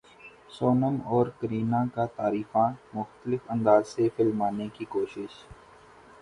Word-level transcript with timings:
سونم 0.49 0.95
اور 1.07 1.27
کرینہ 1.41 1.83
کا 1.95 2.05
تعریفاں 2.15 2.67
مختلف 2.93 3.39
انداز 3.49 3.87
سے 3.87 4.09
فلمانے 4.15 4.67
کی 4.73 4.85
کوشش 4.89 5.43